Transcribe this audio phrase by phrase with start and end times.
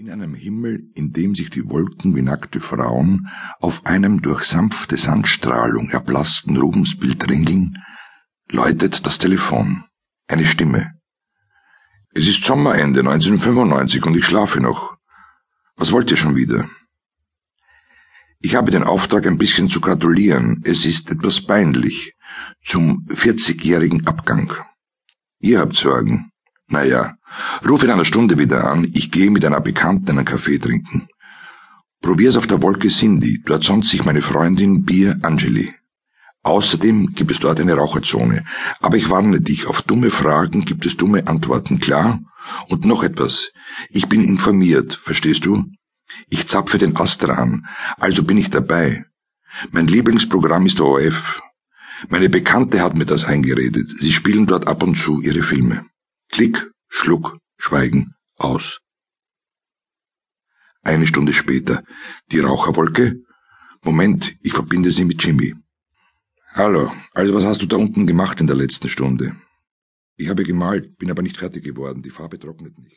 [0.00, 4.96] In einem Himmel, in dem sich die Wolken wie nackte Frauen auf einem durch sanfte
[4.96, 7.76] Sandstrahlung erblassten Rubensbild ringeln,
[8.48, 9.84] läutet das Telefon.
[10.26, 10.94] Eine Stimme.
[12.14, 14.96] Es ist Sommerende 1995 und ich schlafe noch.
[15.76, 16.70] Was wollt ihr schon wieder?
[18.38, 20.62] Ich habe den Auftrag, ein bisschen zu gratulieren.
[20.64, 22.14] Es ist etwas peinlich.
[22.64, 24.50] Zum 40-jährigen Abgang.
[25.40, 26.30] Ihr habt Sorgen.
[26.70, 27.16] Naja,
[27.68, 31.08] ruf in einer Stunde wieder an, ich gehe mit einer Bekannten einen Kaffee trinken.
[32.00, 35.74] Probier's auf der Wolke Cindy, dort sonst sich meine Freundin Bier Angeli.
[36.42, 38.44] Außerdem gibt es dort eine Raucherzone.
[38.80, 42.20] Aber ich warne dich, auf dumme Fragen gibt es dumme Antworten, klar?
[42.68, 43.50] Und noch etwas.
[43.90, 45.64] Ich bin informiert, verstehst du?
[46.30, 47.66] Ich zapfe den Astra an,
[47.98, 49.04] also bin ich dabei.
[49.72, 51.42] Mein Lieblingsprogramm ist ORF.
[52.08, 53.90] Meine Bekannte hat mir das eingeredet.
[53.98, 55.84] Sie spielen dort ab und zu ihre Filme.
[56.30, 58.80] Klick, Schluck, Schweigen, aus.
[60.82, 61.82] Eine Stunde später.
[62.30, 63.20] Die Raucherwolke?
[63.82, 65.54] Moment, ich verbinde sie mit Jimmy.
[66.52, 69.36] Hallo, also was hast du da unten gemacht in der letzten Stunde?
[70.16, 72.96] Ich habe gemalt, bin aber nicht fertig geworden, die Farbe trocknet nicht.